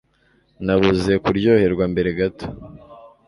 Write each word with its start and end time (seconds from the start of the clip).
Nabuze 0.65 1.13
kuryoherwa 1.23 1.85
mbere 1.93 2.09
gato 2.19 2.47